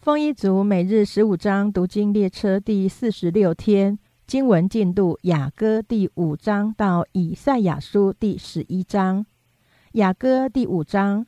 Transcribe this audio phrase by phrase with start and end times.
[0.00, 9.26] 丰一族每日十五章读经列车第四十六天经文进度：雅歌第五章到以赛亚书第十一章。
[9.92, 11.26] 雅歌第五章：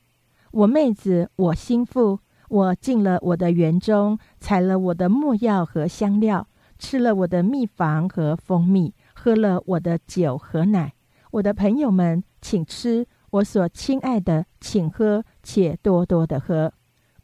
[0.52, 6.48] 我妹子，我心腹，我进了我的园中，采了我的墨药和香料，
[6.78, 10.94] 吃了我的蜜房和蜂蜜，喝了我的酒和奶。
[11.32, 16.72] 我的朋友们，请吃；我所亲爱的，请喝，且多多的喝。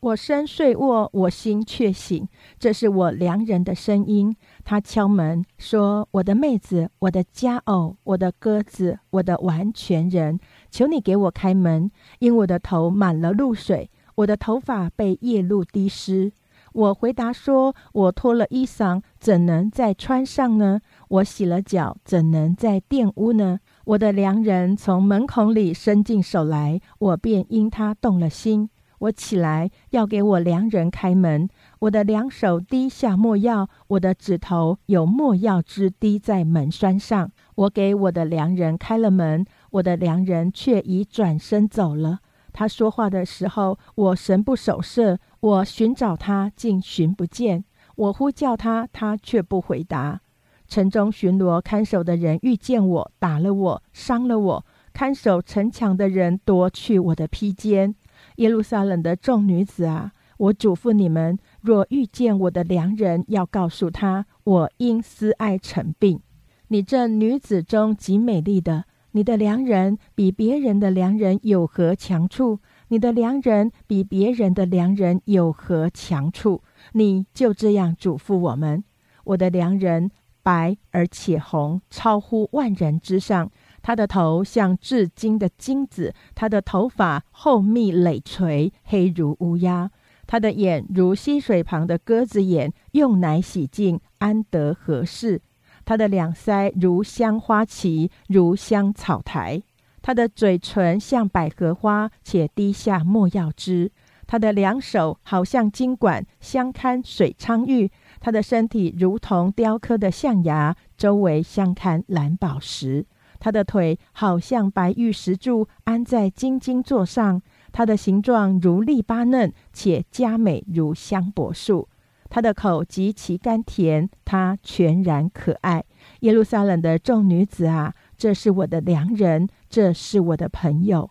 [0.00, 2.28] 我身睡卧，我心却醒。
[2.60, 4.36] 这是我良人的声音。
[4.64, 10.38] 他敲门说：“我的妹子，我的佳偶，我的鸽子，我的完全人，
[10.70, 11.90] 求你给我开门，
[12.20, 16.30] 因我的头满了露水，我的头发被夜露滴湿。”
[16.74, 20.80] 我回答说：“我脱了衣裳，怎能再穿上呢？
[21.08, 28.70] 我洗了脚，怎能再玷污呢？”我的良人从门孔里伸进手来，我便因他动了心。
[28.98, 31.48] 我起来要给我良人开门，
[31.80, 37.30] 我的两手滴下墨药，我的指头有墨药汁滴在门栓上。
[37.54, 42.20] 我给我的良人开了门，我的良人却已转身走了。
[42.52, 47.64] 他说话的时候，我神不守舍，我寻找他，竟寻不见。
[47.94, 50.20] 我呼叫他，他却不回答。
[50.66, 54.66] 城中巡逻看守的人遇见我，打了我，伤了我。
[54.92, 57.94] 看守城墙的人夺去我的披肩。
[58.38, 66.20] 耶路撒冷的众女子啊，我嘱咐你们：若遇见我的良人，要告诉他，我因思爱成病。
[66.68, 72.60] 你这女子中极美丽的，你的良人比别人的良人有何强处？
[72.90, 76.62] 你的良人比别人的良人有何强处？
[76.92, 78.84] 你就这样嘱咐我们：
[79.24, 80.12] 我的良人
[80.44, 83.50] 白而且红，超乎万人之上。
[83.88, 89.90] 他的头像至金的金子，他的头发厚密累垂，黑如乌鸦。
[90.26, 95.40] 他的眼如溪水旁的鸽子眼，用奶洗净，安得合适？
[95.86, 99.62] 他的两腮如香花旗，如香草台。
[100.02, 103.90] 他的嘴唇像百合花，且滴下墨药汁。
[104.26, 107.90] 他的两手好像金管，相堪水苍玉。
[108.20, 113.06] 他的身体如同雕刻的象牙，周围相堪蓝宝石。
[113.38, 117.40] 他的腿好像白玉石柱安在金金座上，
[117.72, 121.88] 他的形状如利巴嫩，且佳美如香柏树。
[122.30, 125.84] 他的口极其甘甜，他全然可爱。
[126.20, 131.10] 耶路撒冷的众女子啊，这是我的良人，这是我的朋友。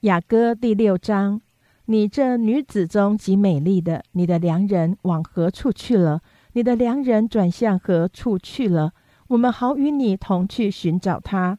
[0.00, 1.40] 雅歌第六章：
[1.84, 6.20] 你这女子中极美丽的，你的良人往何处去了？
[6.54, 8.92] 你的良人转向何处去了？
[9.28, 11.58] 我们好与你同去寻找他。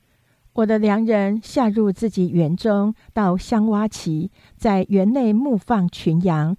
[0.54, 6.56] 我的良人下入自己园中，到香洼崎，在园内牧放群羊，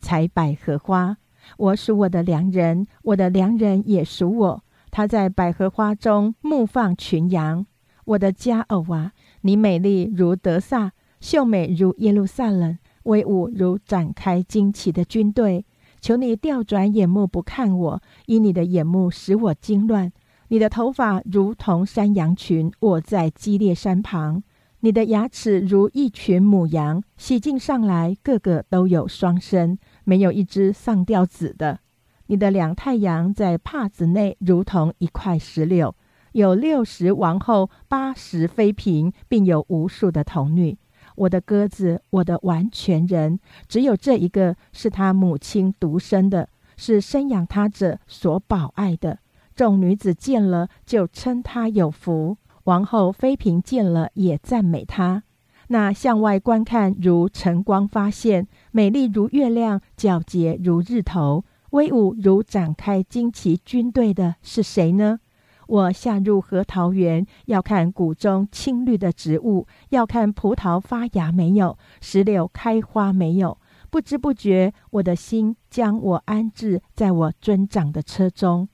[0.00, 1.16] 采百合花。
[1.56, 4.64] 我属我的良人，我的良人也属我。
[4.90, 7.64] 他在百合花中牧放群羊。
[8.04, 9.12] 我的佳偶啊，
[9.42, 15.64] 你美丽如德萨，秀美如耶路撒冷，威武如展开旌旗的军队。
[16.00, 20.10] 求你调转眼目不看我，因你的眼目使我惊乱。
[20.52, 24.42] 你的头发如同山羊群卧在激烈山旁，
[24.80, 31.78] 你的牙齿如一群母羊，洗净上来，个个都有双生，没有一只丧掉子的。
[32.26, 35.94] 你的两太阳在帕子内，如同一块石榴，
[36.32, 40.76] 有六十王后，八十妃嫔，并有无数的童女。
[41.14, 43.38] 我的鸽子，我的完全人，
[43.68, 49.20] 只有这一个是他母亲独生的，是生养他者所保爱的。
[49.54, 55.22] 众女子见了，就称他有福；王后妃嫔见了，也赞美他。
[55.68, 65.20] 那向外观看，如晨光发现，美丽如月亮，皎洁如日头，威武如展开旌旗军队的是谁呢？
[65.68, 73.56] 我下入核桃园，要看谷中青绿的植物，要看葡萄发芽没有，石榴开花没有。
[73.88, 78.68] 不知不觉，我的心将我安置在我尊长的车中。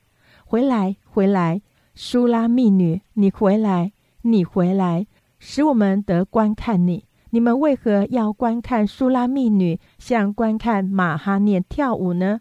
[0.49, 1.61] 回来，回来，
[1.93, 3.91] 苏拉密女，你回来，
[4.21, 5.05] 你回来，
[5.39, 7.03] 使我们得观看你。
[7.31, 12.39] 你们为何要观看苏拉密女，像观看马哈念跳舞呢？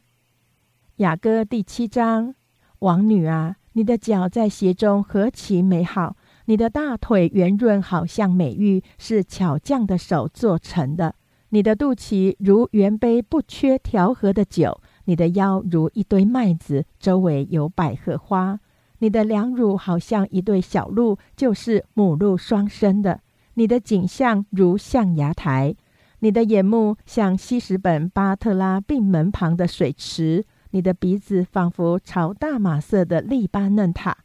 [0.99, 2.37] 雅歌第七章，
[2.79, 6.17] 王女啊，你的脚在鞋中何其美好！
[6.45, 11.17] 你的大腿圆润，好像美玉，是巧匠的手做成的。
[11.49, 14.81] 你的肚脐如圆杯，不缺调和的酒。
[15.07, 18.61] 你的腰如一堆麦子，周围有百合花。
[18.99, 23.21] 你的两乳好像一对小鹿，就是母鹿双生的。
[23.55, 25.75] 你的颈项如象牙台，
[26.21, 34.17] 你的眼目像西什本巴特拉病门旁的水池，你的鼻子仿佛朝大马色的利巴嫩塔，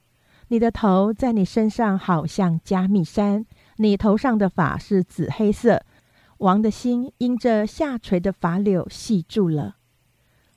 [0.47, 3.45] 你的头在你身上好像加密山，
[3.77, 5.83] 你头上的发是紫黑色。
[6.39, 9.75] 王的心因这下垂的发柳系住了。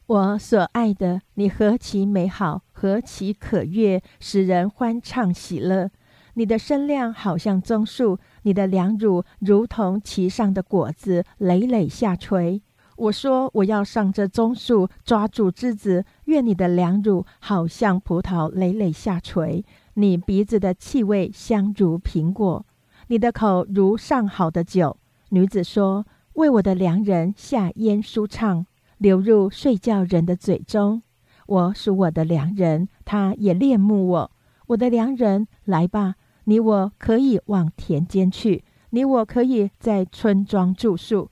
[0.06, 5.90] 我所爱的，你何其美好，何其可悦，使人欢畅喜乐。
[6.34, 12.60] 你的身量好像棕树，你的两乳如同其上的果子累累下垂。
[12.96, 19.64] 我说我要上这棕树抓住枝子，愿你的两乳好像葡萄累累下垂。
[19.94, 22.66] 你鼻子的气味香如苹果，
[23.06, 24.98] 你的口如上好的酒。
[25.30, 26.04] 女子说
[26.34, 28.66] ：“为我的良人下咽舒畅，
[28.98, 31.02] 流入睡觉人的嘴中。
[31.46, 34.30] 我属我的良人，他也恋慕我。
[34.68, 36.14] 我的良人，来吧，
[36.44, 41.30] 你我可以往田间去，你我可以在村庄住宿。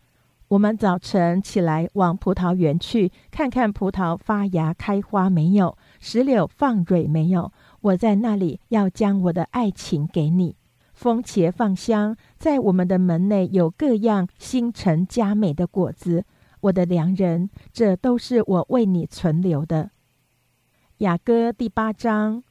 [0.48, 7.50] 我们早晨起来往葡萄园去，看看葡萄发芽开花没有，石榴放蕊没有。
[7.80, 10.56] 我在那里要将我的爱情给你。”
[10.92, 16.24] 风茄放香，在我们的门内有各样星辰佳美的果子。
[16.62, 19.90] 我的良人，这都是我为你存留的。
[20.98, 22.44] 雅歌第八章，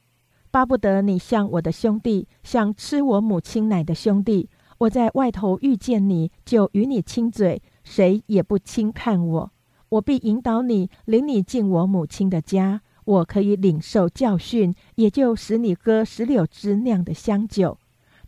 [0.50, 4.50] 巴不得你像我的兄弟，像吃我母亲奶的兄弟。
[4.78, 9.52] 我在外头遇见你，就与你亲嘴，谁也不轻看我。
[9.88, 12.82] 我必引导你，领你进我母亲的家。
[13.04, 17.78] 我可以领受教训，也就使你喝石榴汁酿的香酒。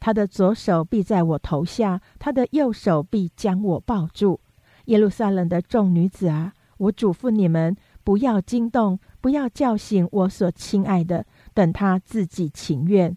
[0.00, 4.40] 他的左手臂在我头下，他的右手臂将我抱住。
[4.86, 13.16] 耶路撒冷的众女子啊，我嘱咐你们，不要惊动，不要叫醒我所亲爱的，等他自己情愿。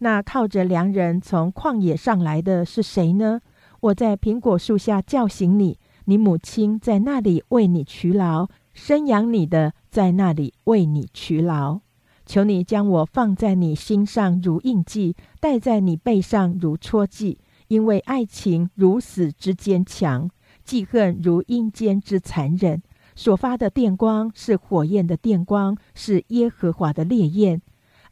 [0.00, 3.40] 那靠着良人从旷野上来的是谁呢？
[3.80, 11.80] 我在苹果树下叫醒你，你母亲在那里为你劬劳，生养你的在那里为你劬劳。
[12.26, 17.38] 求你将我放在你心上如印记，戴在你背上如戳记，
[17.68, 20.28] 因为爱情如死之坚强，
[20.66, 22.82] 记恨如阴间之残忍。
[23.14, 27.62] 所发的电光是火焰的电光，是耶和华的烈焰。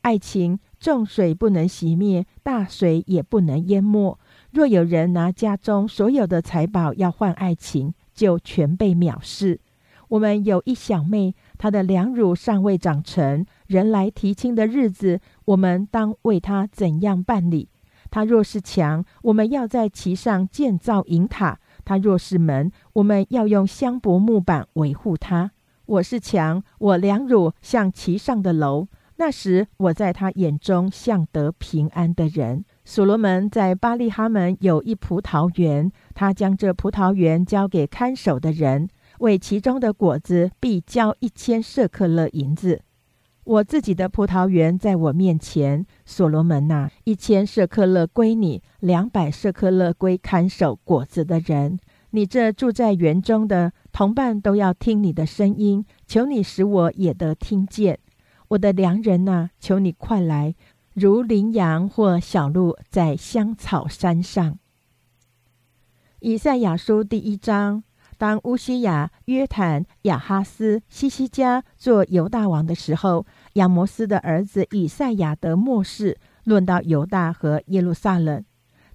[0.00, 4.18] 爱情重水不能熄灭，大水也不能淹没。
[4.52, 9.60] 若有人拿家中所有的财宝要换爱情，就全被藐视。
[10.08, 11.34] 我们有一小妹。
[11.56, 17.68] 她的两乳尚未长成，人来提亲的日子，我们当为她怎样办理？
[18.10, 25.52] 她若是强，我们要在其上建造银塔；他若是门，我们要用香柏木板维护他。
[25.86, 28.88] 我是墙，我两乳像其上的楼。
[29.16, 32.64] 那时，我在他眼中像得平安的人。
[32.84, 38.88] 所罗门在巴利哈门有一葡萄园，他将这葡萄园交给看守的人。
[39.20, 42.82] 为其中的果子，必交一千舍克勒银子。
[43.44, 51.78] 我自己的葡萄园在我面前，所罗门呐，一千舍克勒归你，两百舍克勒归看守果子的人。
[52.10, 57.98] 你这住在园中的同伴都要听你的声音，求你使我也得听见。
[58.48, 60.54] 我的良人呐，求你快来，
[60.94, 64.58] 如羚羊或小鹿在香草山上。
[66.20, 67.84] 以赛亚书第一章。
[68.16, 78.44] 当乌西亚、约坦、亚哈斯、西西加做犹大王的时候，亚摩斯的儿子以赛亚德末世，论到犹大和耶路撒冷。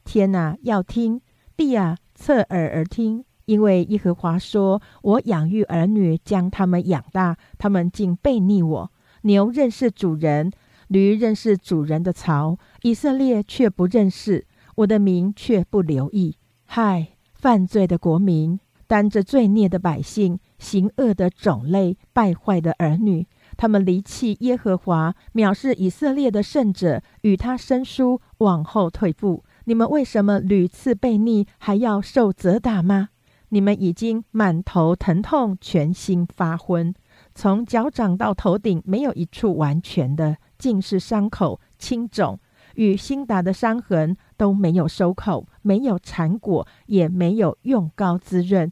[0.03, 1.19] 天哪，要听；
[1.55, 3.25] 地啊，侧耳而听。
[3.45, 8.91] 因为耶和华说：“我养育儿女，将他们养大，他们竟背逆我。
[9.23, 10.51] 牛认识主人，
[10.87, 16.37] 驴认识主人的槽，以色列却不认识我的名，却不留意。
[16.65, 29.43] 嗨，犯罪的国民！”担着罪孽的百姓，行恶的种类，败坏的儿女，他们离弃耶和华，藐视以色列的圣者，与他生疏，往后退步。
[29.65, 33.09] 你们为什么屡次被逆，还要受责打吗？
[33.49, 36.91] 你们已经满头疼痛，全心发昏，
[37.35, 42.39] 从脚掌到头顶没有一处完全的，尽是伤口、青肿
[42.73, 44.17] 与新打的伤痕。
[44.39, 48.71] 都没有收口，没有产果，也没有用膏滋润。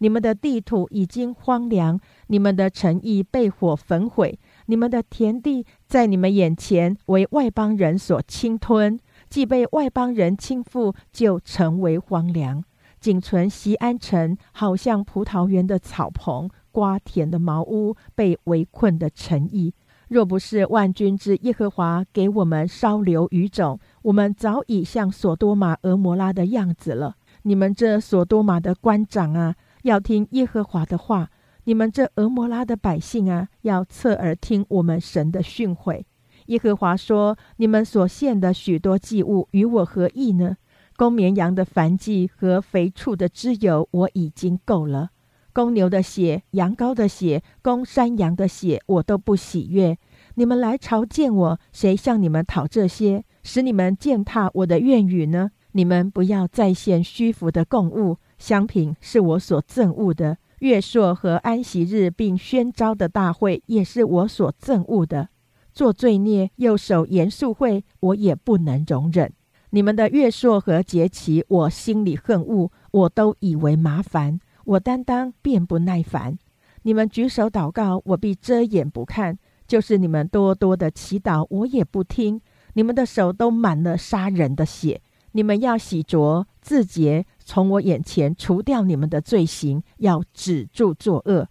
[0.00, 12.62] 你们的地土已经荒凉，你们的诚意被火焚毁，你们的田地在你们眼前为外邦人所侵吞，既被外邦人侵覆，就成为荒凉。
[13.00, 19.72] 仅存西安城，好像葡萄园的草棚，瓜田的茅屋，被围困的城邑。
[20.08, 27.16] 若不是万军之耶和华给我们稍留余种，我们早已像索多玛、俄摩拉的样子了。
[27.42, 31.26] 你们这所多玛的官长啊，要听耶和华的话；
[31.64, 36.04] 你们这俄摩拉的百姓啊，要侧耳听我们神的训诲。
[36.46, 40.56] 耶和华说：“你们所献的许多祭物与我何异呢？
[40.96, 45.10] 公绵羊的燔祭和肥畜的脂油，我已经够了。
[45.52, 49.98] 公牛的血、羊羔的血、公山羊的血，我都不喜悦。
[50.36, 55.52] 你们来朝见我，谁向你们讨这些，使你们践踏我的愿语呢？
[55.70, 60.38] 你们不要再献虚浮的供物，香品是我所憎恶的。
[60.58, 65.28] 月朔和安息日并宣召的大会，也是我所憎恶的。”
[65.72, 69.32] 做罪孽又守严肃会，我也不能容忍。
[69.70, 76.36] 你们的月朔和节期，我心里恨恶，我都以为麻烦，我担当便不耐烦。
[76.82, 79.34] 你们举手祷告，我必遮掩不看；
[79.68, 82.40] 就是你们多多的祈祷，我也不听。
[82.76, 85.00] 你们的手都满了杀人的血，
[85.32, 91.48] 你们要洗濯自洁，从我眼前除掉你们的罪行，要止住作恶，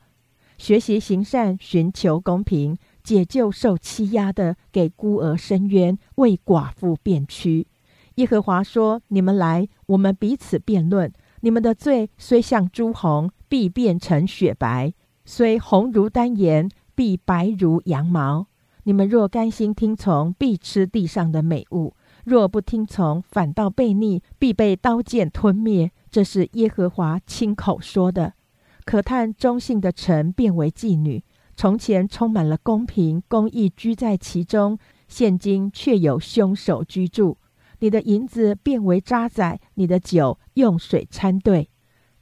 [0.60, 2.78] 学习行善，寻求公平。
[3.04, 7.68] 解救受欺压的，给孤儿伸冤，为寡妇辩屈。
[8.16, 11.12] 耶和华说：“你们来，我们彼此辩论。
[11.42, 18.48] 你们的罪虽像朱红，必变成雪白；虽红如丹颜，必白如羊毛。
[18.88, 28.34] 你们若甘心听从，必吃地上的美物；若不听从，反倒被逆，必被刀剑吞灭。”这是耶和华亲口说的。
[28.86, 31.24] 可叹忠信的臣变为妓女。
[31.58, 34.78] 从前充满了公平公义居在其中，
[35.08, 37.38] 现今却有凶手居住。
[37.80, 41.70] 你的银子变为渣滓，你的酒用水掺兑。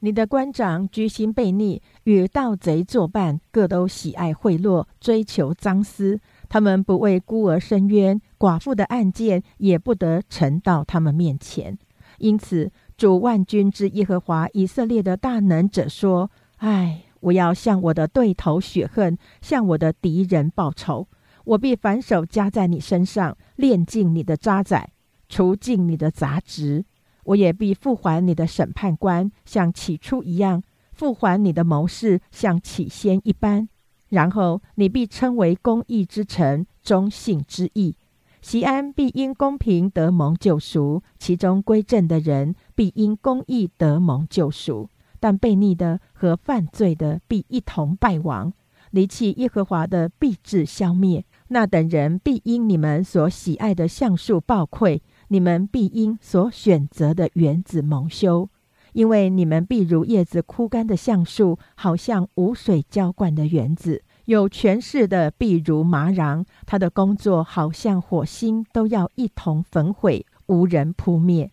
[0.00, 6.20] 你的官长居心悖逆，与盗贼作伴，各都喜爱贿赂，追求赃私。
[6.54, 11.76] 他们不为孤儿伸冤，寡妇的案件也不得呈到他们面前。
[12.18, 21.08] 因此，主万军之耶和华以色列的大能者说：“唉。”我要向我的对头血恨，向我的敌人报仇。
[21.44, 24.84] 我必反手加在你身上，炼尽你的渣滓，
[25.28, 26.84] 除尽你的杂质。
[27.24, 30.60] 我也必复还你的审判官，像起初一样；
[30.92, 33.68] 复还你的谋士，像起先一般。
[34.14, 37.96] 然后你必称为公义之臣，忠信之义。
[38.40, 44.88] 西安必因公平得蒙救赎，其中归正的人必因公义得蒙救赎。
[45.18, 48.52] 但悖逆的和犯罪的必一同败亡，
[48.90, 51.24] 离弃耶和华的必至消灭。
[51.48, 58.48] 那等人必因你们所喜爱的橡树暴溃，你们必因所选择的园子蒙羞，
[58.94, 64.02] 因为你们必如叶子枯干的橡树，好像无水浇灌的园子。
[64.24, 71.50] 有权势的必如麻瓤，他的工作好像火星，都要一同焚毁，无人扑灭。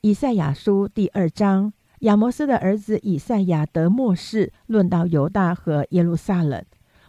[0.00, 1.74] 以赛亚书第二章。
[2.00, 6.62] 亚摩斯的儿子以赛亚得末世，论到犹大和耶路撒冷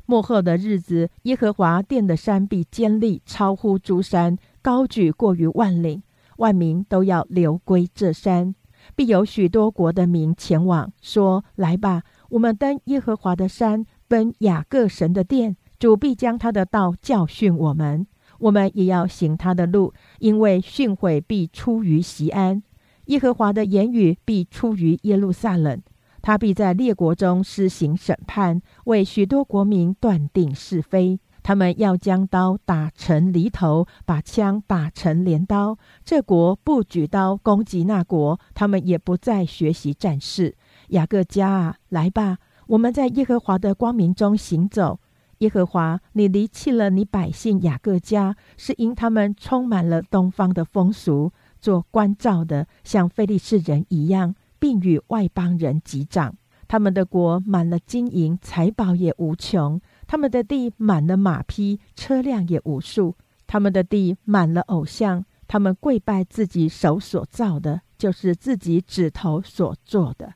[0.05, 6.01] 末后的日子，耶和华殿的山必坚立，超乎诸山，高举过于万岭，
[6.37, 8.55] 万民都要流归这山。
[8.95, 15.57] 必有许多国的民前往，说：“来吧，我们登耶和华的山，奔雅各神的殿。
[15.77, 18.07] 主必将他的道教训我们，
[18.39, 22.63] 我们也要行他的路，因为训诲必出于西安。”
[23.07, 25.79] 耶和华的言语必出于耶路撒冷，
[26.21, 31.19] 他必在列国中施行审判，为许多国民断定是非。
[31.45, 35.77] 他们要将刀打成犁头，把枪打成镰刀。
[36.03, 40.55] 这国不举刀攻击那国，他们也不再学习战事。
[40.87, 44.99] 雅各家啊，来吧，我们在耶和华的光明中行走。
[45.37, 51.31] 耶和华，你离弃了你百姓雅各家，是因他们充满了东方的风俗。
[51.61, 56.35] 做关照的，像非利士人一样，并与外邦人击掌。
[56.67, 63.15] 他们的国满了金银财宝，也无穷；他们的地满了马匹车辆，也无数；
[63.47, 70.33] 他们的地满了偶像，他们跪拜自己手所造的，就是自己指头所做的。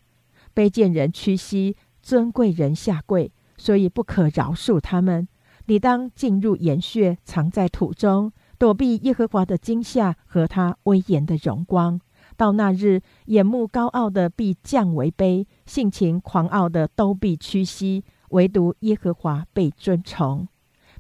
[0.54, 5.28] 卑贱人屈膝，尊贵人下跪，所以不可饶恕他们。
[5.66, 8.32] 你当进入岩穴，藏在土中。
[8.58, 12.02] 躲避耶和华的惊吓和他威严的荣光。
[12.36, 20.48] 到那日，眼目高傲的必降为卑，性情狂傲的都必屈膝，唯独耶和华被尊崇。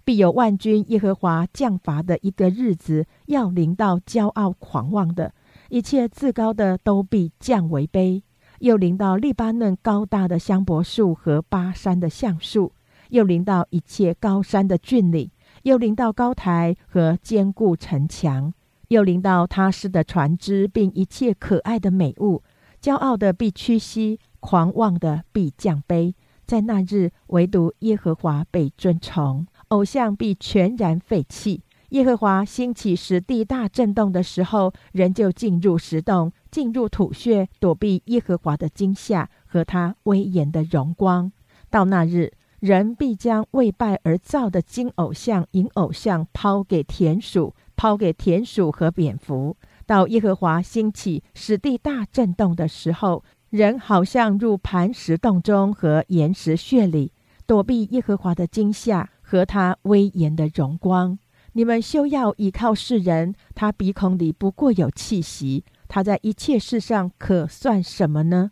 [0.03, 5.33] 必有万军耶和华降罚的一个日子，要临到骄傲狂妄的，
[5.69, 8.23] 一切自高的都必降为卑。
[8.59, 12.73] 又临到利巴嫩高大的香柏树和巴山的橡树，
[13.09, 15.29] 又临到一切高山的峻岭。
[15.63, 18.53] 又临到高台和坚固城墙，
[18.87, 22.41] 又临到他施的船只，并一切可爱的美物，
[22.81, 26.13] 骄傲的必屈膝，狂妄的必降卑。
[26.49, 31.61] 在那日，唯独耶和华被尊崇，偶像必全然废弃。
[31.89, 41.31] 耶和华兴起时地大震动的时候，人就进入石洞，进入土穴，躲避耶和华的惊吓和他威严的荣光。
[41.69, 49.55] 到那日，人必将为拜而造的金偶像、银偶像抛给田鼠，抛给田鼠和蝙蝠。
[49.85, 53.23] 到耶和华兴起使地大震动的时候。
[53.49, 57.11] 人好像入磐石洞中和岩石穴里，
[57.47, 61.17] 躲避耶和华的惊吓和他威严的荣光。
[61.53, 68.51] 你们休要倚靠世人，他鼻孔里不过有气息，他在一切事上可算什么呢？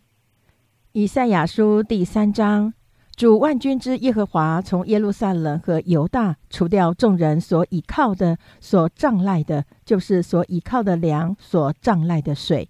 [0.90, 2.74] 以赛亚书第三章：
[3.14, 12.68] 主万军之耶和华从耶路撒冷和犹大除掉众人所倚靠的、所障赖的，就是所倚靠的粮、所障赖的水。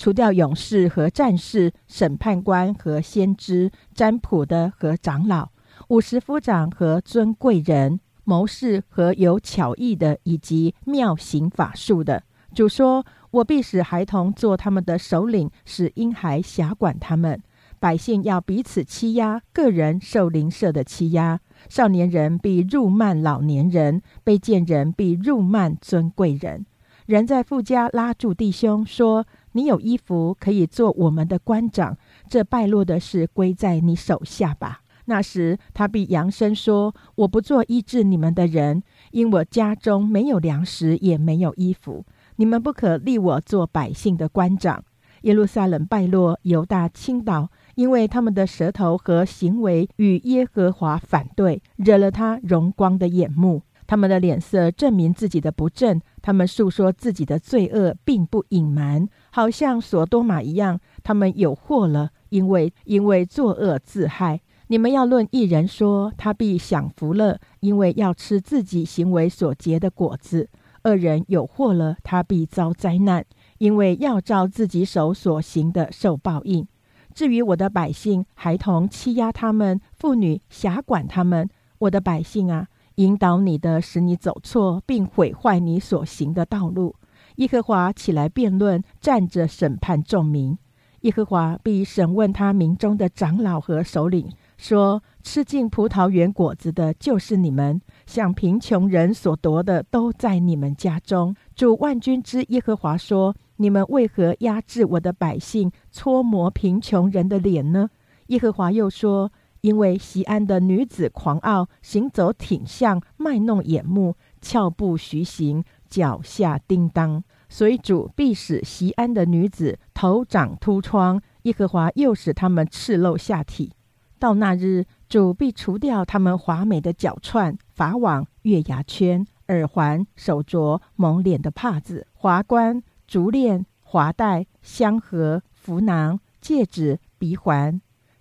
[0.00, 5.50] 除掉勇士和战士、审判官和先知、占卜的和长老、
[5.88, 12.22] 五十夫长和尊贵人、谋士和有巧艺的，以及妙行法术的。
[12.54, 17.38] 主说：“我必使孩童做他们的首领，使婴孩辖管他们。
[17.78, 21.40] 百姓要彼此欺压，个人受邻舍的欺压。
[21.68, 26.64] 少年人必辱慢老年人，卑贱人必辱慢尊贵人。
[27.04, 31.96] 人在富家拉住弟兄说。”你有衣服可以做我们的官长，
[32.28, 34.80] 这败落的事归在你手下吧。
[35.06, 42.04] 那时他必扬声说：“我不做医治你们的人，因我家中没有粮食，也没有衣服。
[42.36, 44.84] 你们不可立我做百姓的官长。”
[45.22, 53.62] 耶路撒冷败落，犹大倾倒，因为他们的舌头和行为与耶和华反对，惹了他荣光的眼目。
[53.86, 59.08] 他们的脸色证明自己的不正，他们诉说自己的罪恶，并不隐瞒。
[59.30, 64.40] 好像索多玛一样，他们有祸了，因为因为作恶自害。
[64.68, 70.46] 你们要论一人说，他必享福了，因为要吃自己行为所结的果子；
[70.84, 73.24] 恶人有祸了，他必遭灾难，
[73.58, 76.66] 因为要照自己手所行的受报应。
[77.12, 81.48] 至于我的百姓，孩童欺压他们，妇女辖管他们。
[81.78, 82.68] 我的百姓啊，
[83.00, 86.94] 引导你的，使你走错，并毁坏你所行的道路。
[87.36, 90.58] 耶和华起来辩论，站着审判众民。
[91.00, 107.88] 耶和华必审问他民中的长老和首领，说：“吃尽葡萄园果子的，就是你们；向贫穷人所夺的，都在你们家中。”主万军之耶和华说：“你们为何压制我的百姓，搓磨贫穷人的脸呢？”
[108.28, 123.72] 耶和华又说：“因为西安的女子狂傲，行走挺向，卖弄眼目，俏步徐行。”脚下叮当，所以主必使西安的女子头长秃疮，耶和华又使他们赤露下体。
[124.20, 137.80] 到那日，主必除掉他们华美的脚串、法网、月牙圈、耳环、手镯、蒙脸的帕子、华冠、足链、华带、香盒、符囊、戒指、鼻环、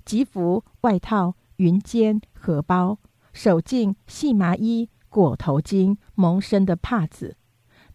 [0.10, 2.98] 吉服、外套、云肩、荷包、
[3.32, 7.38] 手镜、细麻衣、裹头巾、蒙身的帕子。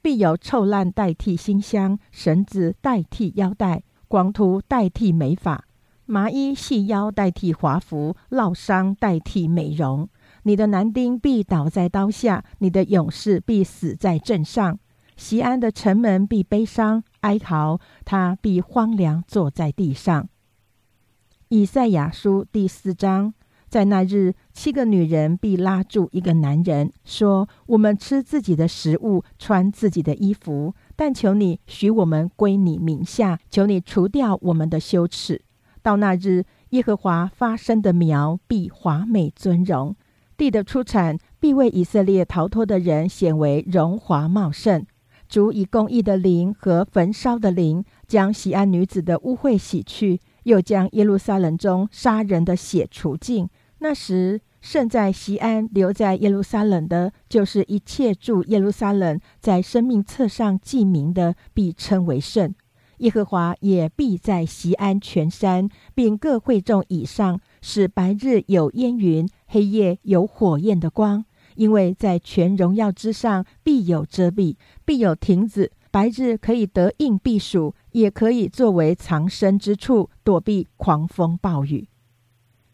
[0.01, 5.65] 必有臭烂代替馨香，绳子代替腰带，光秃代替美发，
[6.07, 10.09] 麻衣细腰代替华服，烙伤代替美容。
[10.45, 14.79] 你的男丁必倒在刀下，你的勇士必死在阵上。
[15.17, 20.29] 西安的城门必悲伤哀嚎，他必荒凉坐在地上。
[21.55, 23.33] 以赛亚书第四章。
[23.69, 35.43] 在那日，七个女人必拉住一个男人，说：“我们吃自己的食物，穿自己的衣服，但求你许我们归你名下，求你除掉我们的羞耻。”
[35.81, 39.95] 到那日，耶和华发生的苗必华美尊荣，
[40.37, 44.85] 地的出产必为以色列逃脱的人显为荣华茂盛。
[45.29, 53.49] 主以公义的灵和焚烧的灵，将喜安女子的污秽洗去，又将耶路撒冷中杀人的血除尽。
[53.79, 62.55] 那时，圣在西安、留在耶路撒冷的，就是一切住耶路撒冷在生命册上记名的，必称为圣。
[62.99, 71.25] 耶和华也必在西安全山，并各会众以上，使白日有烟云，黑夜有火焰的光。
[71.57, 75.73] 因为在全荣耀之上，必有遮蔽，必有亭子。
[75.91, 81.89] 白日可以得应避暑，也可以作为藏身之处，躲避狂风暴雨。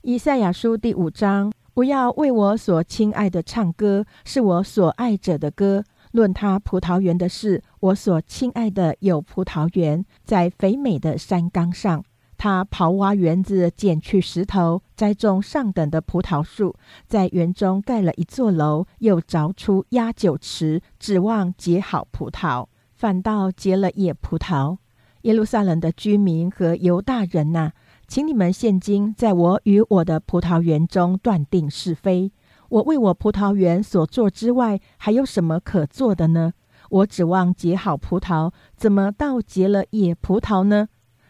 [0.02, 5.84] 以赛亚书第五章：不要为我所亲爱的唱歌，是我所爱者的歌。
[6.12, 12.02] 论他葡萄园的事，我所亲爱的有葡萄园，在肥美的山冈上。
[12.36, 16.74] 他刨挖园子，捡去石头，栽种上等的葡萄树，
[17.06, 24.78] 在园中盖了一座楼，又凿出压酒池，指望结好葡萄，反倒结了野葡萄。
[25.22, 27.72] 耶路撒冷的居民和犹大人呐，
[28.08, 32.32] 请你们现今在我与我的葡萄园中断定是非。
[32.70, 36.54] 我为我葡萄园所做之外，还有什么可做的呢？
[36.88, 40.88] 我指望结好葡萄，怎么倒结了野葡萄呢？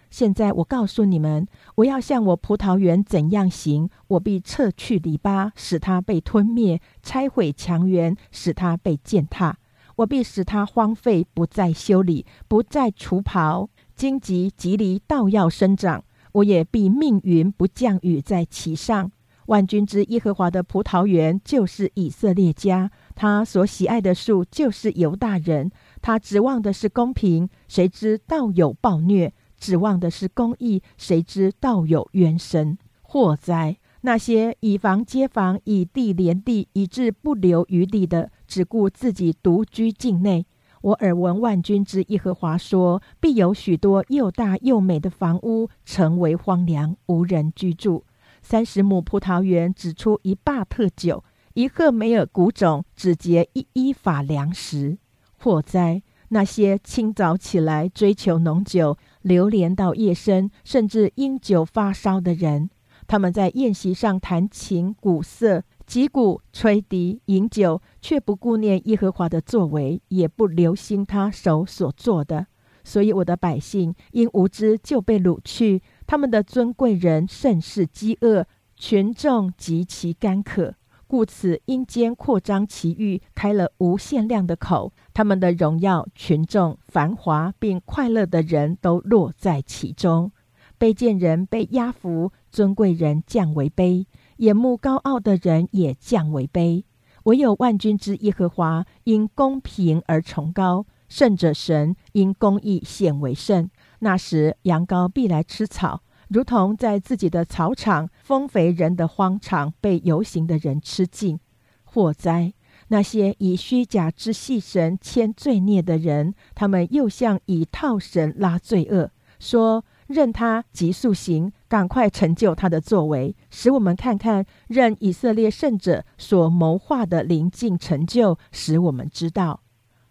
[0.08, 9.58] 现在我告诉你们，我要向我葡萄园怎样行，我必撤去篱笆，使它被吞灭；拆毁墙垣，使它被践踏。
[9.96, 13.68] 我必使它荒废，不再修理，不再除刨。
[14.00, 19.12] 荆棘、棘藜倒要生长，我也必命云不降雨在其上。
[19.48, 25.70] 万军之耶和华的葡萄园就是以色列家，他所喜爱的树就是犹大人。
[26.00, 29.34] 他指望的是公平，谁知道有暴虐。
[29.58, 33.76] 指望的是公义，谁知道有冤神祸灾？
[34.00, 40.46] 那些以房接房、以地连地，以致不留余地的，只顾自己独居境内。
[40.82, 48.04] 我耳闻万军之耶和华说，必有许多又大又美的房屋成为荒凉，无人居住。
[48.40, 54.96] 三十亩葡萄园只出一坝特酒，一赫梅尔谷种只结一依法粮食。
[55.36, 56.02] 祸灾！
[56.32, 58.96] 那些清早起来追求浓酒。
[59.20, 62.70] 流连到夜深，甚至因酒发烧的人，
[63.06, 72.46] 他们在宴席上弹琴、鼓瑟、击鼓、吹笛、饮酒，却不顾念耶和华的作为，也不留心他手所做的。
[72.84, 80.76] 所以我的百姓因无知就被掳去，他们的尊贵人甚是饥饿，群众极其干渴。
[81.08, 84.92] 故此，阴间扩张其域，开了无限量的口。
[85.12, 90.30] 他们的荣耀、群众、繁华并快乐的人都落在其中。
[90.78, 94.06] 卑贱人被压服，尊贵人降为卑；
[94.40, 96.84] 眼目高傲的人也降为卑。
[97.24, 103.68] 唯有万军之耶和华因公平而崇高，圣者神因公义显为圣。
[103.98, 106.02] 那时，羊羔必来吃草。
[106.28, 111.38] 如同在自己的草场，丰肥人的荒场被游行的人吃尽。
[111.84, 112.54] 祸灾！
[112.88, 129.62] 那些以虚假之戏神牵罪孽的人，他们又像以套绳拉罪恶，说：“任他急速行，赶快成就他的作为，使我们看看，任以色列圣者所谋划的临近成就，使我们知道。”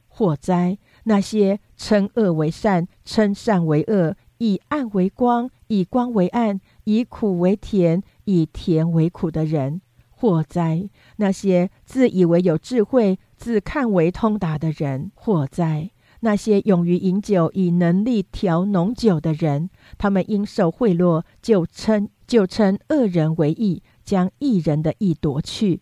[0.08, 0.78] 祸灾！
[1.04, 4.16] 那些称恶为善，称善为恶。
[4.40, 10.90] 以暗为光，以光为暗，以苦为甜，以甜为苦的人，祸灾！
[11.18, 15.92] 那些自以为有智慧、自看为通达的人，祸灾！
[16.22, 25.82] 那些勇于饮酒、以能力调浓酒的人，他们因受贿赂，就称就称恶人为义，将义人的义夺去。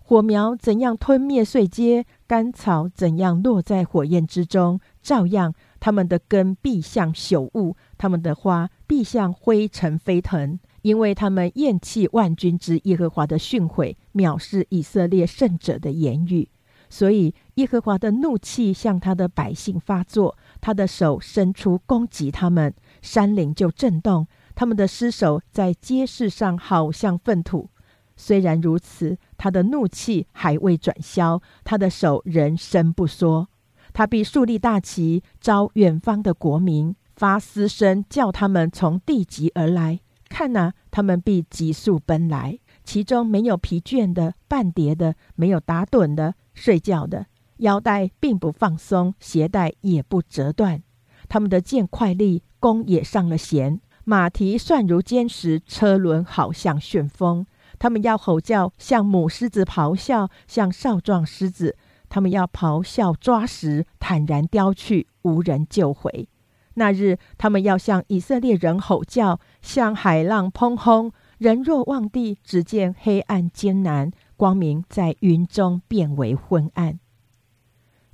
[0.00, 5.54] 火苗怎样吞灭碎秸，干草怎样落在火焰之中，照样。
[5.80, 16.48] 他们的根必像朽物，他们的花必像灰尘飞腾，因为他们厌弃万军之耶和华的训诲，藐视以色列圣者的言语。
[16.90, 27.70] 所以耶和华的怒气向他的百姓发作，他的手伸出攻击他们，山岭就震动，他们的尸首在街市上好像粪土。
[28.16, 33.48] 虽然如此，他的怒气还未转消，他的手仍伸不缩。
[33.92, 40.00] 他必树立大旗，招远方的国民，发嘶声，叫他们从地极而来。
[40.28, 47.26] 看呐，他们必急速奔来，其中没有疲倦的、半跌的，没有打盹的、睡觉的，
[47.58, 50.82] 腰带并不放松，鞋带也不折断。
[51.28, 57.46] 他们的剑快利，弓也上了弦，马蹄算如坚石，车轮好像旋风。
[57.78, 61.76] 他们要吼叫，像母狮子咆哮，像少壮狮子。
[62.08, 66.28] 他们要咆哮抓食，坦然叼去，无人救回。
[66.74, 71.12] 那日，他们要向以色列人吼叫，向海浪砰轰。
[71.36, 76.98] 人若望地，只见黑暗艰难，光明在云中变为昏暗。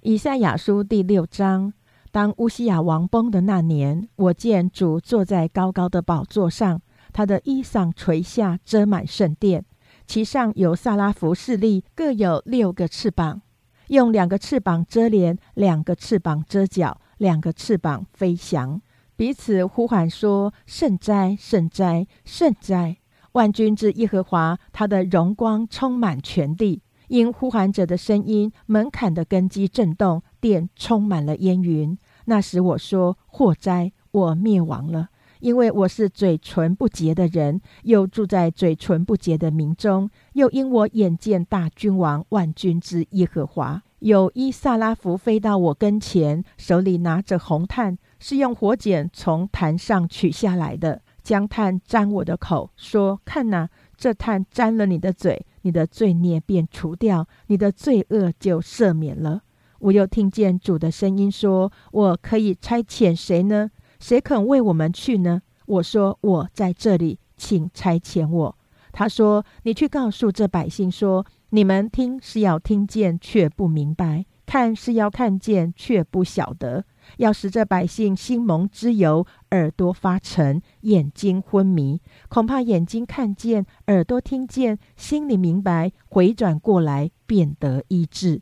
[0.01, 1.73] 以赛亚书第六章：
[2.15, 6.81] 当乌西亚王崩的那年，我见主坐在高高的宝座上，
[7.13, 9.65] 他的衣裳垂下，遮满圣殿，
[10.07, 13.43] 其上有萨拉弗势力，各有六个翅膀。
[13.89, 18.81] 用两个翅膀遮脸，两个翅膀遮脚，两个翅膀飞翔，
[19.17, 22.99] 彼此呼喊说：“圣哉，圣哉，圣哉！
[23.33, 31.97] 万军之耶和华，他的荣光充满全地。”因呼喊者的声音，门槛的根基震动，殿充满了烟云。
[32.27, 35.09] 那时我说：“祸灾，我灭亡了，
[35.41, 43.83] 因为我是嘴唇不洁的人，又住在嘴唇不洁的民中，又因我眼见大君王万军之耶和华。
[43.99, 59.43] 有伊萨拉夫飞到我跟前，手里拿着红炭，是用火剪从坛上取下来的，将炭沾我的口，说：“看哪，这炭沾了你的嘴，你的罪孽便除掉，你的罪恶就赦免了。”
[59.85, 63.71] 我又听见主的声音说：“我可以差遣谁呢？”
[64.01, 65.43] 谁肯为我们去呢？
[65.67, 68.57] 我说我在这里，请差遣我。
[68.93, 76.87] 他说：“你去告诉这百姓说，你们听是要听见，却不明白；看是要看见，却不晓得。
[77.19, 82.01] 要使这百姓心蒙之油，耳朵发沉，眼睛昏迷。
[82.31, 88.41] 恐怕眼睛看见，耳朵听见，心里明白，回转过来，便得医治。”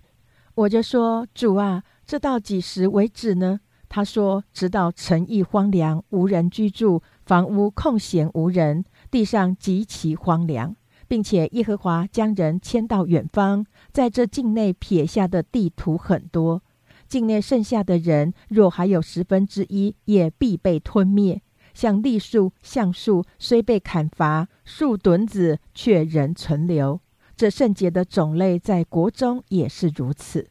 [0.55, 10.77] 我就说：“主啊，这到几时为止呢？”他说：“直到城邑荒凉，无人居住，房屋空闲无人，地上极其荒凉，
[11.09, 16.63] 并且耶和华将人迁到远方，在这境内撇下的地图很多。
[17.09, 21.43] 境内剩下的人，若还有十分之一，也必被吞灭。
[21.75, 27.01] 像栗树、橡树，虽被砍伐，树墩子却仍存留。
[27.43, 30.47] 这圣洁的种类，在国中也是如此。”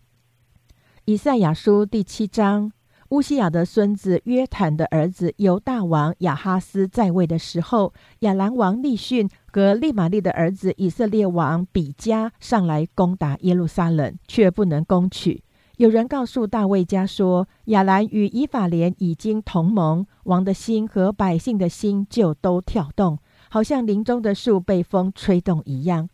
[1.08, 2.74] 以赛亚书第七章。
[3.12, 15.42] 乌西亚的孙子约坦的儿子犹大王亚哈斯在位的时候，亚兰王利逊和利玛利的儿子以色列王比加上来攻打耶路撒冷，却不能攻取。
[15.78, 23.18] 有人告诉大卫家说，亚兰与以法莲已经同盟，王的心和百姓的心就都跳动，
[23.50, 26.10] 好像林中的树被风吹动一样。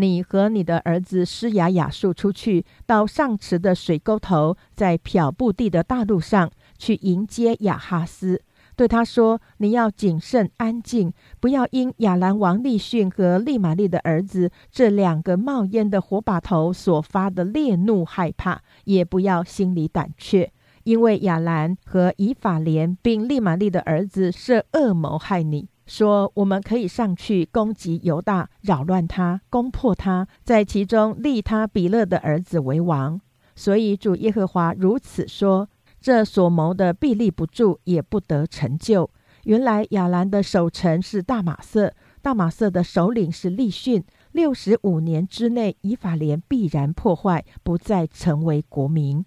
[0.00, 8.42] 你和你的儿子施雅雅述出去，到上池的水沟头，在漂布地的大路上去迎接亚哈斯，
[8.76, 20.52] 对他说：“你要谨慎安静，不要因亚兰王利逊和利玛利的儿子这两个冒烟的火把头所发的烈怒害怕，也不要心里胆怯，
[20.84, 33.20] 因为亚兰和以法莲并利玛利的儿子设恶谋害你。”说：“我们可以上去攻击犹大，扰乱他，攻破他，在其中立他比勒的儿子为王。
[33.56, 35.68] 所以主耶和华如此说：
[36.00, 39.10] 这所谋的必立不住，也不得成就。
[39.44, 44.04] 原来亚兰的守城是大马色，大马色的首领是利逊。
[44.30, 49.24] 六十五年之内，以法莲必然破坏，不再成为国民。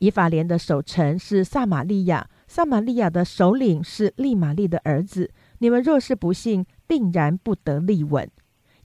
[0.00, 8.30] 以法莲的守城是撒玛利亚，撒玛利亚的首领是利玛利的儿子。”你们若是不信，定然不得立稳。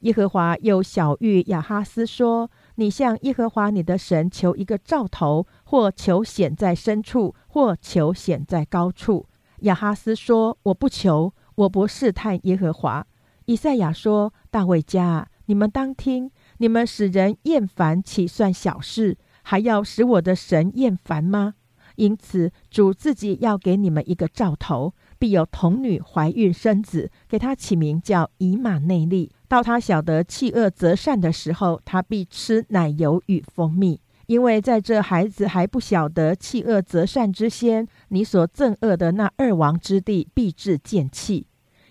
[0.02, 9.26] 耶和华又小谕亚哈斯说：“你向耶和华你的神求一个兆头，或求显在深处，或求显在高处。”
[9.62, 13.08] 亚哈斯说：“我不求，我不试探耶和华。”
[13.46, 19.18] 以赛亚说：“大卫家，你们当听，你们使人厌烦，岂算小事？
[19.44, 21.54] 还要使我的神厌烦吗？
[21.96, 24.94] 因此，主自己要给你们一个兆头。”
[25.30, 29.32] 有童女怀孕生子，给他起名叫以马内利。
[29.48, 34.00] 到他晓得弃恶择善的时候，他必吃奶油与蜂蜜。
[34.28, 41.46] 因为在这孩子还不晓得弃恶择善之先，你所憎恶的那二王之地必至见弃。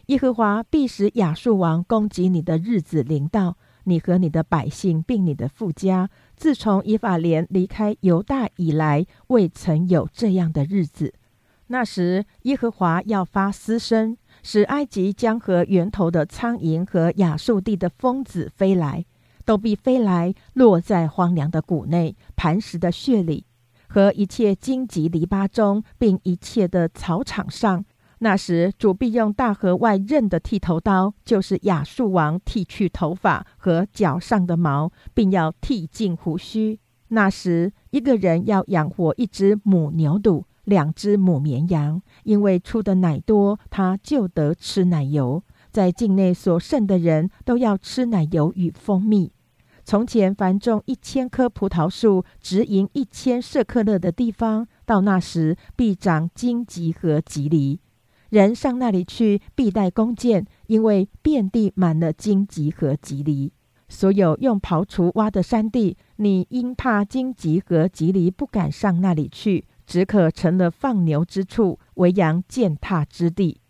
[0.07, 11.15] 耶和华必使亚述王攻击你的日子临到，你和你的百姓并你的富家，自从以法莲离开犹大以来，未曾有这样的日子。
[11.69, 19.07] 那时，耶和华要发嘶声，使埃及江河源头的苍蝇和亚述地的蜂子飞来，
[19.47, 23.47] 都必飞来，落在荒凉的谷内、磐石的穴里
[23.89, 27.85] 和一切荆棘篱笆中，并一切的草场上。
[28.19, 36.79] 那时，主必用大河外刃的剃头刀，就是亚述王剃去头发和脚上的毛，并要剃尽胡须。
[37.09, 40.45] 那时，一个人要养活一只母牛犊。
[40.65, 45.43] 两只母绵羊，因为出的奶多，它就得吃奶油。
[45.71, 49.33] 在境内所剩的人都要吃奶油与蜂蜜。
[49.85, 57.81] 从前凡种一千棵葡萄树，直营一千舍克勒的地方，到那时必长荆棘和棘藜。
[58.31, 63.53] 人上那里去，必带弓箭，因为遍地满了荆棘和棘藜。
[63.89, 69.67] 所有用刨锄挖的山地，你因怕荆棘和棘藜，不敢上那里去。
[69.95, 73.61] 只可成了放牛之处，为羊践踏之地。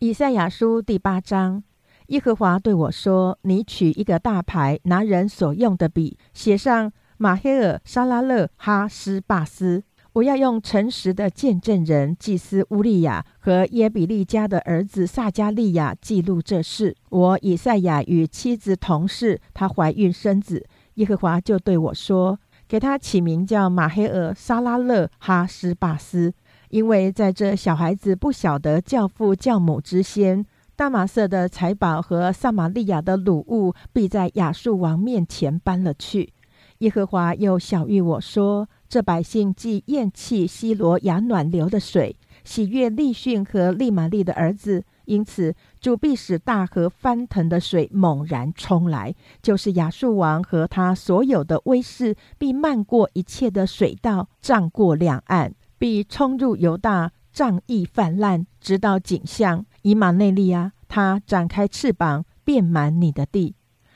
[0.00, 1.62] 以赛亚书第八章，
[2.08, 9.84] 耶和华对我说：“你取一个大牌，拿人所用的笔，写上马黑尔沙拉勒哈斯巴斯。
[10.14, 16.96] 我要用诚实的见证人祭司乌利亚和耶比利家的儿子撒加利亚记录这事。
[17.10, 26.32] 我以赛亚与妻子同事，她怀孕生子，耶和华就对我说：“给他起名叫马黑尔沙拉勒哈斯巴斯，
[26.70, 36.32] 因为在这小孩子不晓得教父教母之先，大马色的财宝和撒玛利亚的掳物必在亚述王面前搬了去。”
[36.80, 38.68] 耶和华又小谕我说。
[38.88, 63.54] 这百姓既厌弃西罗亚暖流的水，喜悦利逊和利玛利的儿子，因此主必使大河翻腾的水猛然冲来，就是亚述王和他所有的威势，必漫过一切的水道，涨过两岸，必冲入犹大，仗义泛滥，直到景象以马内利亚，他展开翅膀，遍满你的地。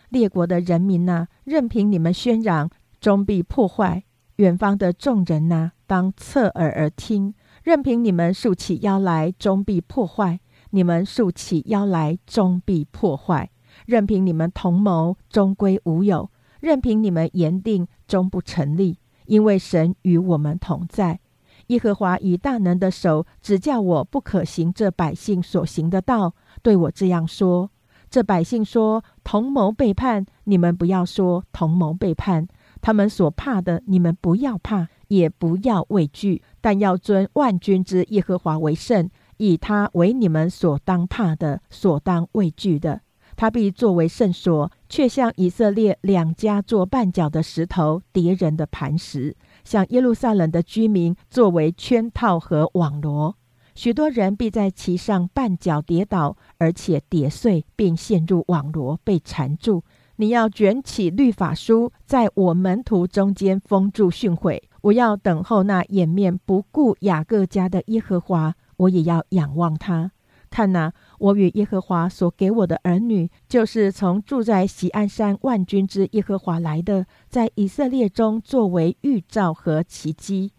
[0.08, 2.68] 列国的人民呐，任凭你们喧嚷，
[3.00, 4.04] 终必破坏。
[4.36, 10.38] 远方的众人呐，当侧耳而听，任凭你们竖起腰来，终必破坏；
[10.70, 13.48] 你们竖起腰来，终必破坏；
[13.86, 16.30] 任凭你们同谋，终归无有；
[16.60, 18.98] 任凭你们言定，终不成立。
[19.26, 21.20] 因为神与我们同在，
[21.68, 27.70] 耶和华以大能的手指教我不可行这百姓所行的道，对我这样说：
[28.10, 32.48] 这百姓说同谋背叛，你们不要说同谋背叛。
[32.82, 39.08] 他们所怕的，你们不要怕，也不要畏惧，但要尊万军之耶和华为圣，
[39.40, 43.00] 以他为你们所当怕的、所当畏惧的。
[43.36, 53.34] 他必作为圣所，却向以色列两家做绊脚的石头，敌人的磐石；向耶路撒冷的居民作为圈套和网罗。
[53.74, 59.82] 许多人必在其上绊脚跌倒，而且跌碎，并陷入网罗，被缠住。
[60.16, 64.60] 你要卷起律法书，在我门徒中间封住训诲。
[64.82, 70.12] 我要等候那掩面不顾雅各家的耶和华，我也要仰望他。
[70.50, 80.52] 看哪，我与耶和华所给我的儿女，就是从住在喜安山万军之耶和华来的，在以色列中作为预兆和奇迹。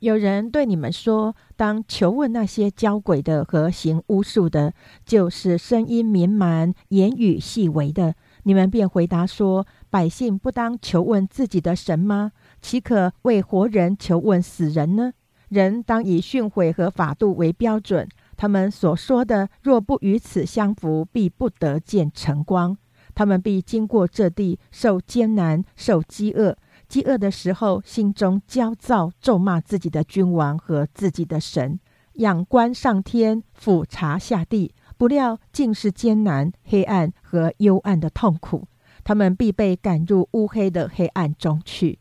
[0.00, 8.14] 有人对你们说，当求问那些交鬼的和行巫术的，就是声音绵蛮、言语细微的。
[8.42, 12.32] 你们便回答说：“百姓不当求问自己的神吗？
[12.60, 15.12] 岂可为活人求问死人呢？
[15.48, 18.08] 人当以训诲和法度为标准。
[18.36, 22.76] 他们所说的，若不与此相符，必不得见晨光。
[23.14, 26.56] 他们必经过这地，受艰难，受饥饿。
[26.88, 31.80] 饥饿的时候，心中焦躁，咒骂自己的君王和自己的神，
[32.14, 38.66] 仰观上天，俯察下地。”不料竟是艰难、黑暗和幽暗的痛苦，
[39.04, 41.98] 他们必被赶入乌黑的黑暗中去。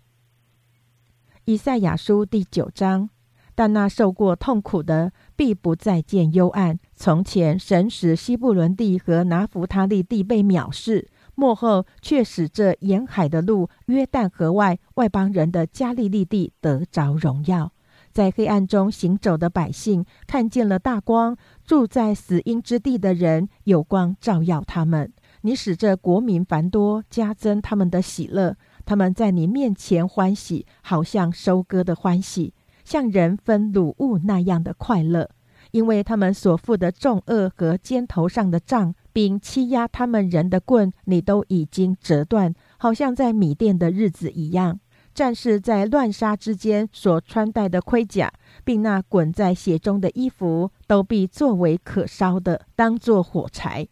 [1.44, 3.10] 以赛亚书第九章，
[3.56, 6.78] 但那受过痛苦的，必不再见幽暗。
[6.94, 17.72] 从前神使西布伦地和拿弗他利地被藐视，幕后却使这沿海的路、约旦河外外邦人的加利利地得着荣耀。
[18.12, 25.12] 在黑暗中行走的百姓看见了大光，住在死荫之地的人有光照耀他们。
[25.42, 28.56] 你使这国民繁多，加增他们的喜乐。
[28.86, 32.54] 他们在你面前欢喜，好像收割的欢喜，
[32.86, 35.30] 像人分掳物那样的快乐。
[35.72, 44.80] 因为他们所负的重恶和肩头上的杖，并欺压他们人的棍，你都已经折断，好像在米店的日子一样。
[45.14, 48.32] 战士在乱杀之间所穿戴的盔甲，
[48.64, 53.88] 并那滚在血中的衣服，都必作为可烧的，当作火柴。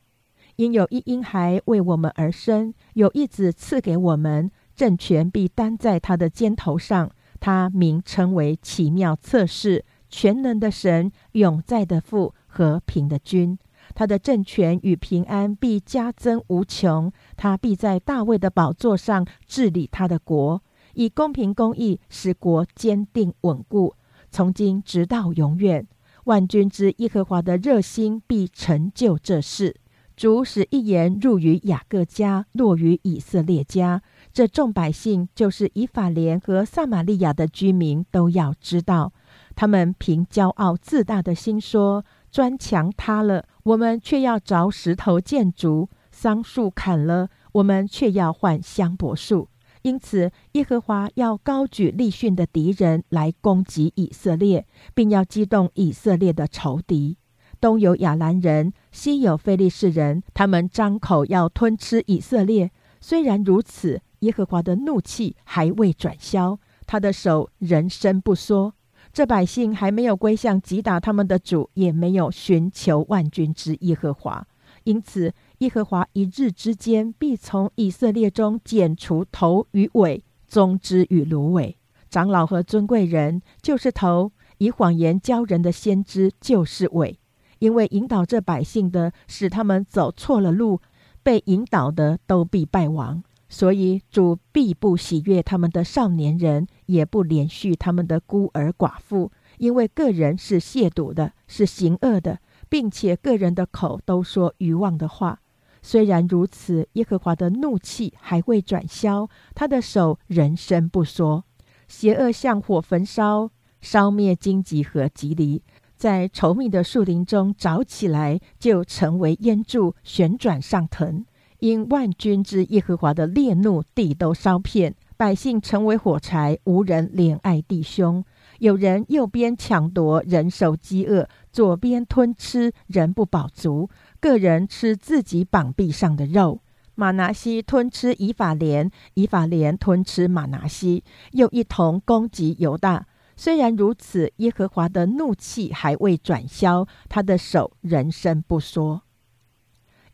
[0.55, 7.09] 因有一婴孩为我们而生，有一子赐给我们，政权必担在他的肩头上。
[7.43, 13.59] 他名称为奇妙测试、全能的神、永在的父、和平的君。
[13.93, 17.11] 他的政权与平安必加增无穷。
[17.35, 20.63] 他必在大卫的宝座上治理他的国。
[20.93, 23.93] 以公平公义使国坚定稳固，
[24.31, 25.85] 从今直到永远。
[26.23, 29.75] 万军之耶和华的热心必成就这事。
[30.15, 34.01] 主使一言入于雅各家，落于以色列家。
[34.33, 39.13] 这众百姓就是以法莲和撒玛利亚的居民，都要知道。
[39.55, 49.49] 他们凭骄傲自大的心说：砖墙塌了，我们却要凿石头建筑；桑树砍了，我们却要换香柏树。
[49.83, 54.65] 因此，耶和华要高举利逊的敌人来攻击以色列，
[54.95, 57.17] 并要激动以色列的仇敌。
[57.61, 62.71] 东有亚兰人，西有非利士人，他们张口要吞吃以色列。
[62.99, 68.73] 虽然如此，耶和华的怒气还未转消，他的手仍伸不缩。
[69.11, 74.47] 这百姓还没有归向击打他们的主，也没有寻求万军之耶和华，
[74.85, 81.77] 因此耶和华一日之间必从以色列中剪除头与尾、宗枝与芦苇。
[82.09, 87.19] 长老和尊贵人就是头，以谎言教人的先知就是尾，
[87.59, 90.79] 因为引导这百姓的使他们走错了路，
[91.21, 93.23] 被引导的都必败亡。
[93.53, 105.39] 所以主必不喜悦他们的少年人，也不连续他们的孤儿寡妇，因为个人是亵渎的，是行恶的，并且个人的口都说愚妄的话。
[105.83, 111.43] 虽然如此，耶和华的怒气还未转消，他的手仍伸不缩，
[111.87, 115.61] 邪恶像火焚烧，烧灭荆棘和棘藜，
[115.95, 121.23] 在稠密的树林中着起来，就成为烟柱，旋转上腾。
[121.63, 128.21] 因万军之耶和华的烈怒，地都烧遍，百姓成为火柴，无人怜爱弟兄。
[128.59, 133.89] 有人右边抢夺，人手饥饿；左边吞吃，人不饱足。
[134.19, 136.59] 个人吃自己膀臂上的肉。
[136.95, 143.07] 马拿西吞吃以法莲，以法莲吞吃马拿西，又一同攻击犹大。
[143.37, 149.03] 虽然如此，耶和华的怒气还未转消，他的手仍伸不缩。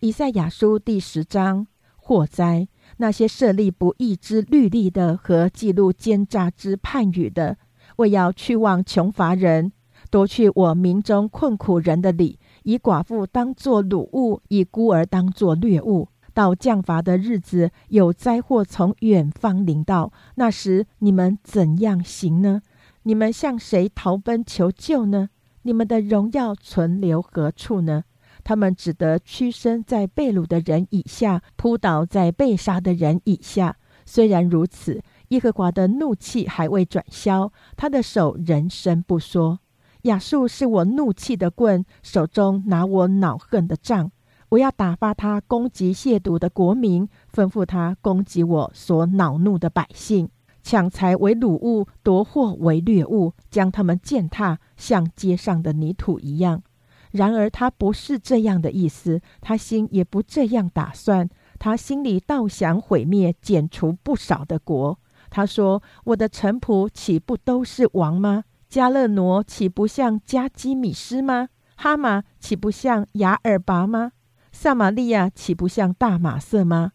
[0.02, 7.58] 以赛亚书第十章祸灾，那些设立不义之律例的和记录奸诈之判语的，
[7.97, 9.74] 为要去望穷乏人，
[10.10, 16.08] 夺去我民中困苦人的礼，以寡妇当作掳物，以孤儿当作掠物。
[16.34, 22.62] 到降罚的日子，有灾祸从远方临到，那时你们怎样行呢？
[23.04, 25.30] 你们向谁逃奔求救呢？
[25.64, 28.06] 你们的荣耀存留何处呢？
[28.50, 33.78] 他们只得屈身在被掳的人以下，扑倒在被杀的人以下。
[34.08, 39.60] 虽然如此，耶和华的怒气还未转消，他的手仍伸不缩。
[40.02, 44.10] 亚述是我怒气的棍，手中拿我恼恨的杖。
[44.50, 50.28] 我要打发他攻击亵渎的国民，吩咐他攻击我所恼怒的百姓，
[50.64, 56.64] 抢财为掳物，夺货为掠物，将他们践踏，像街上的泥土一样。
[57.12, 61.28] 然而他不是这样的意思，他心也不这样打算。
[61.57, 64.99] 他心里倒想毁灭、剪除不少的国。
[65.30, 68.43] 他说：“我的臣仆岂不都是王吗？
[68.68, 71.49] 加勒挪岂不像加基米斯吗？
[71.76, 74.12] 哈马岂不像雅尔拔吗？
[74.51, 76.93] 撒玛利亚岂不像大马色吗？”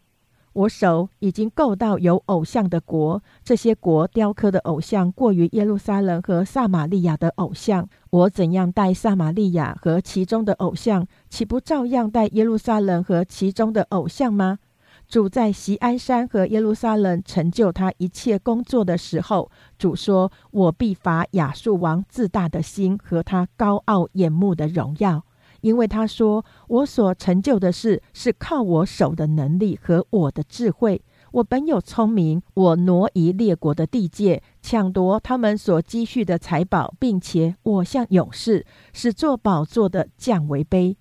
[0.54, 7.88] 我手已经够到有偶像的国，这些国雕刻的偶像过于耶路撒冷和撒玛利亚的偶像。
[8.14, 14.60] 我怎样待撒玛利亚和其中的偶像，岂不照样待耶路撒冷和其中的偶像吗？
[15.08, 25.24] 主在锡安山和耶路撒冷成就他一切工作的时候，主说：“我必罚亚述王自大的心和他高傲眼目的荣耀。”
[25.60, 31.02] 因为他说：“我所成就的事是靠我手的能力和我的智慧。
[31.34, 40.94] 我本有聪明，我挪移列国的地界，抢夺他们所积蓄的财宝，并且我像勇士，使做宝座的降为卑。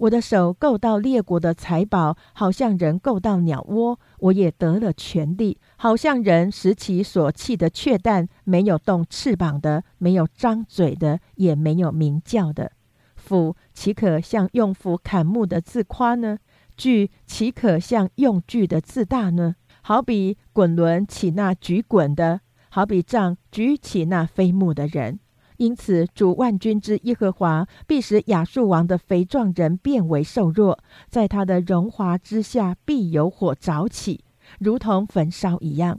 [0.00, 3.98] 我的手够到列国的财宝，好像人够到鸟窝。
[4.18, 12.72] 我也得了权力，好像人拾起所弃的雀蛋，没有动翅膀的，没有张嘴的，也没有鸣叫的。”
[13.16, 16.38] 斧岂可向用斧砍木的自夸呢？
[16.76, 19.56] 锯岂可向用锯的自大呢？
[19.88, 25.18] 好比滚轮起那举滚的，好比杖举起那飞木的人。
[25.56, 30.78] 因此，主万军之耶和华必使亚述王的肥壮人变为瘦弱，
[31.08, 34.22] 在他的荣华之下必有火着起，
[34.58, 35.98] 如同焚烧一样。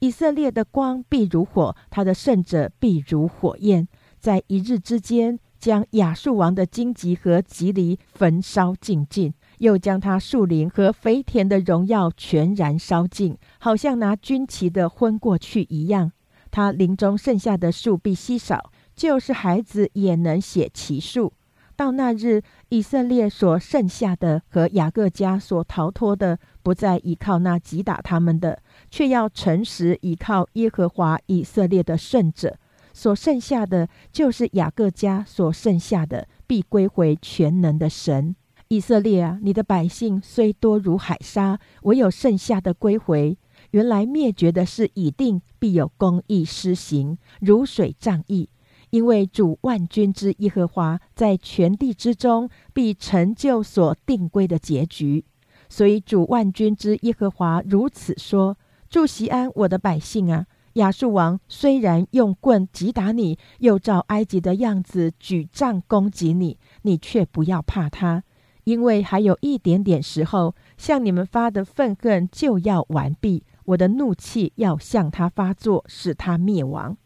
[0.00, 3.88] 以色列的光必如火，他的圣者必如火焰，
[4.18, 5.38] 在一日之间。
[5.58, 16.12] 将亚述王的荆棘和棘藜焚烧尽尽，又将他树林和肥田的荣耀全然烧尽，好像拿军旗的昏过去一样。
[16.50, 21.34] 他林中剩下的树必稀少，就是孩子也能写其数。
[21.76, 32.56] 到那日，以色列所剩下的和雅各家所逃脱的，不再依靠那击打他们的，却要诚实依靠耶和华以色列的圣者。
[32.92, 38.34] 所剩下的就是雅各家所剩下的，必归回全能的神。
[38.72, 43.36] 以色列啊，你的百姓虽多如海沙，唯有剩下的归回。
[43.72, 48.48] 原来灭绝的事已定，必有公义施行，如水涨溢。
[48.90, 55.24] 因为主万军之耶和华在全地之中必成就所定规的结局。
[55.68, 58.56] 所以主万军之耶和华如此说：
[58.88, 60.46] 住席安，我的百姓啊！
[60.74, 68.22] 亚述王虽然用棍击打你，又照埃及的样子举杖攻击你，你却不要怕他，
[68.70, 76.96] 因为还有一点点时候，向你们发的愤恨就要完毕，我的怒气要向他发作，使他灭亡。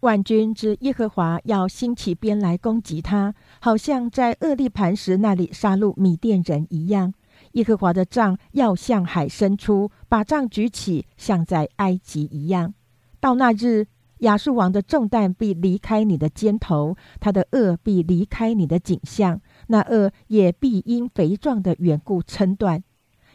[0.00, 7.14] 万军之耶和华要兴起鞭来攻击他，好像在厄利磐石那里杀戮米甸人一样。
[7.52, 12.74] 耶和华的杖要向海伸出，把杖举起，像在埃及一样。
[13.20, 13.86] 到那日，
[14.18, 19.40] 亚述王的重担必离开你的肩头，他的恶必离开你的颈项，
[19.70, 22.82] 那恶也必因肥壮的缘故撑断。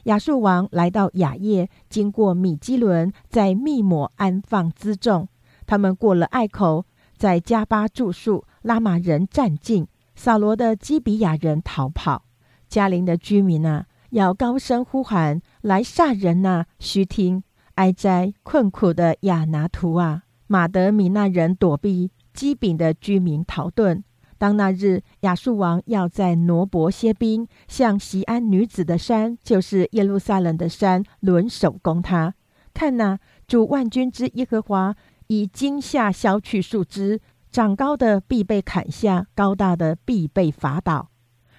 [0.04, 5.30] 亚述王来到雅业，经过米基伦，在密抹安放辎重。
[5.66, 6.86] 他们过了隘口，
[7.18, 12.26] 在加巴住宿，拉玛人战尽，扫罗的基比亚人逃跑。
[12.68, 16.66] 加林的居民啊，要高声呼喊来杀人呐！
[16.80, 17.44] 须听
[17.76, 20.24] 哀哉困苦的亚拿图啊！
[20.48, 24.04] 马德米那人躲避，基丙的居民逃遁。
[24.38, 32.34] 当那日亚述王要在挪伯歇兵，向西安女子的山，就是耶路撒冷的山，轮手攻他。
[32.74, 34.96] 看呐，主万军之耶和华。
[35.28, 37.20] 以惊吓削去树枝，
[37.52, 41.10] 长高的必被砍下，高大的必被伐倒。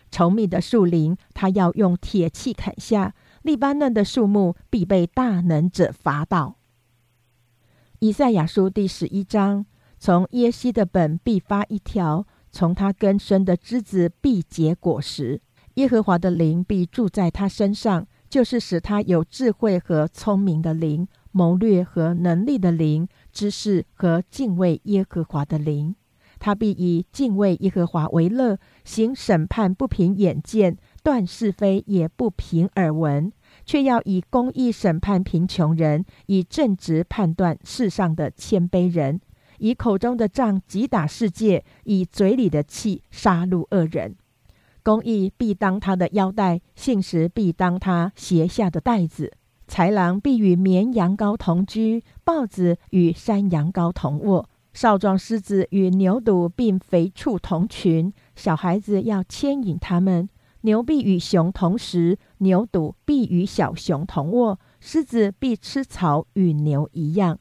[0.09, 3.11] 稠密的树林，他要用铁器砍下；
[3.43, 6.59] 利巴嫩的树木必被大能者伐倒。
[7.99, 9.67] 以赛亚书第十一章：
[9.99, 12.25] 从耶西的本必发一条，
[12.57, 15.43] 从他根生的枝子必结果实。
[15.75, 23.07] 耶和华的灵必住在他身上，就是使他有智慧和聪明的灵，谋略和能力的灵。
[23.31, 25.95] 知识和敬畏耶和华的灵，
[26.39, 33.31] 他必以敬畏耶和华为乐，行审判不凭眼见，断是非也不凭耳闻，
[33.67, 39.21] 却要以公义审判贫穷人，以正直判断世上的谦卑人，
[39.59, 44.17] 以口中的杖击打世界，以嘴里的气杀戮恶人。
[44.83, 49.33] 公义必当他的腰带，信实必当他鞋下的带子。
[49.69, 58.13] 豺狼必与绵羊羔同居，豹子与山羊羔同卧，少壮狮子与牛犊并肥畜同群。
[58.37, 60.29] 小孩子要牵引他们。
[60.61, 64.61] 牛必与熊同食，牛犊必与小熊同卧。
[64.79, 67.39] 狮子必吃草，与牛一样。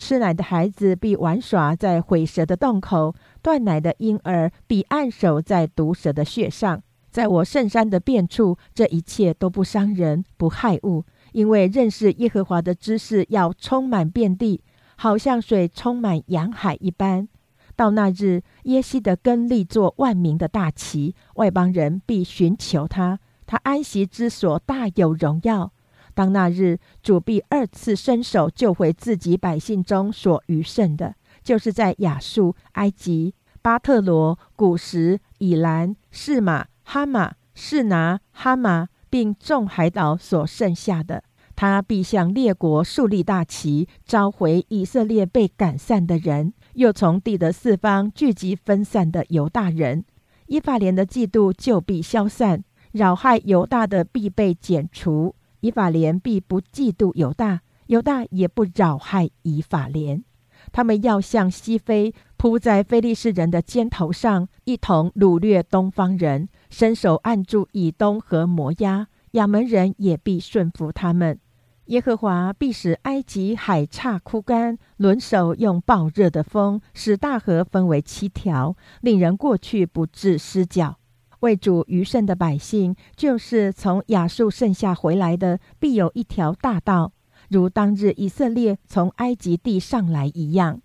[0.00, 6.82] 吃奶的孩子必玩耍在毁蛇的洞口，断奶的婴儿必按手在毒蛇的穴上。
[7.10, 11.04] 在我圣山的遍处，这一切都不伤人，不害物。
[11.32, 14.62] 因为认识耶和华的知识要充满遍地，
[14.96, 17.28] 好像水充满洋海一般。
[17.76, 25.72] 到那日，耶西的根立作万民的大旗，外邦人必寻求他，他安息之所大有荣耀。
[26.14, 38.88] 当那日，主必二次伸手救回自己百姓中所余剩的，就是在亚述、埃及、巴特罗、古时、以兰、士马、哈马、士拿、哈马。
[39.12, 41.24] 并众海岛所剩下的，
[41.56, 50.04] 他必向列国树立大旗，召回以色列被赶散的人，又从地的四方聚集分散的犹大人。
[50.46, 55.34] 以法莲的嫉妒就必消散，扰害犹大的必被剪除。
[55.60, 60.24] 以法莲必不嫉妒犹大，犹大也不扰害以法莲。
[60.72, 66.48] 他们要向西飞，扑在非利士人的肩头上，一同掳掠东方人。
[66.68, 71.38] 伸手按住以东和摩押，亚门人也必顺服他们。
[71.86, 80.99] 耶和华必使埃及海岔枯干，轮手用暴热的风使大河分为七条，令人过去不致失脚。
[81.40, 87.12] 为主余剩的百姓，就是从亚述剩下回来的，必有一条大道，
[87.50, 90.80] 如当日以色列从埃及地上来一样。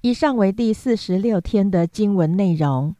[0.00, 2.95] 以上为第四十六天的经文内容。